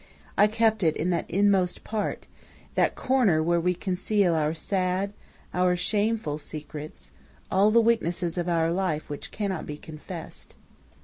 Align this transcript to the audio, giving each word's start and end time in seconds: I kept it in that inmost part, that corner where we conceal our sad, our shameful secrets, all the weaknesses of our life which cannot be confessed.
I 0.35 0.47
kept 0.47 0.81
it 0.81 0.97
in 0.97 1.11
that 1.11 1.29
inmost 1.29 1.83
part, 1.83 2.25
that 2.73 2.95
corner 2.95 3.43
where 3.43 3.59
we 3.59 3.75
conceal 3.75 4.33
our 4.33 4.51
sad, 4.51 5.13
our 5.53 5.75
shameful 5.75 6.39
secrets, 6.39 7.11
all 7.51 7.69
the 7.69 7.81
weaknesses 7.81 8.35
of 8.35 8.49
our 8.49 8.71
life 8.71 9.11
which 9.11 9.29
cannot 9.29 9.67
be 9.67 9.77
confessed. 9.77 10.55